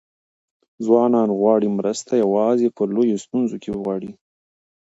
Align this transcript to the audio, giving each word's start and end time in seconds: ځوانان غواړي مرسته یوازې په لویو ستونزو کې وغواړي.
ځوانان 0.85 1.29
غواړي 1.39 1.67
مرسته 1.77 2.11
یوازې 2.23 2.67
په 2.77 2.83
لویو 2.93 3.21
ستونزو 3.25 3.55
کې 3.63 3.69
وغواړي. 3.71 4.11